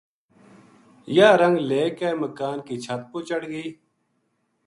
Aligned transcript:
یاہ 1.15 1.35
رنگ 1.41 1.57
لے 1.69 1.83
کے 1.99 2.09
مکان 2.21 2.57
کی 2.67 2.75
چھت 2.83 3.01
پو 3.11 3.17
چڑھ 3.27 3.47
گئی 3.51 3.69